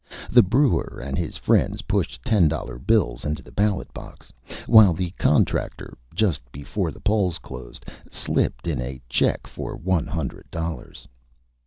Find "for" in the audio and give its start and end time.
9.45-9.75